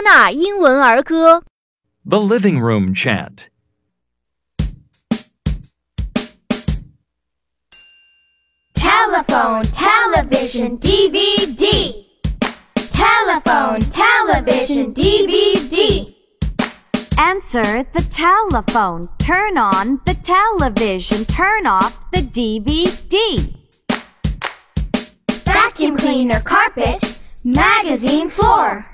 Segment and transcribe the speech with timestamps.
[0.00, 1.42] 纳英文儿歌。
[2.08, 3.48] The living room chant.
[8.74, 12.04] Telephone, television, DVD.
[12.92, 16.14] Telephone, television, DVD.
[17.18, 19.08] Answer the telephone.
[19.18, 21.24] Turn on the television.
[21.24, 23.54] Turn off the DVD.
[25.44, 28.86] Vacuum cleaner, carpet, magazine floor.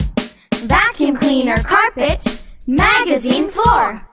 [0.68, 4.06] Vacuum cleaner, carpet, magazine floor.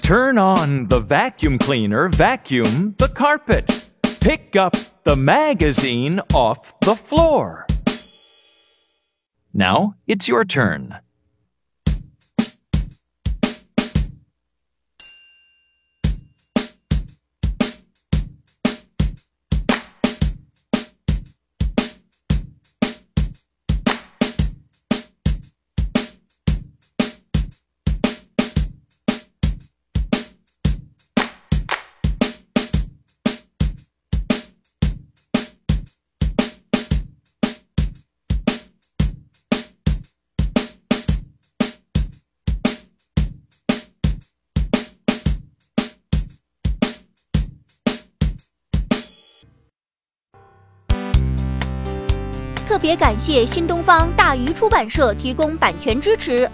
[0.00, 3.90] Turn on the vacuum cleaner, vacuum the carpet.
[4.18, 4.74] Pick up
[5.04, 7.66] the magazine off the floor.
[9.52, 11.00] Now it's your turn.
[52.74, 56.50] 特别感谢新东方大鱼出版社提供版权支持。